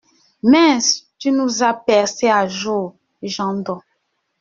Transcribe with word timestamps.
Mince, 0.41 1.03
tu 1.19 1.31
nous 1.31 1.61
as 1.61 1.75
percé 1.75 2.27
à 2.27 2.47
jour 2.47 2.95
Jañ-Do! 3.21 3.83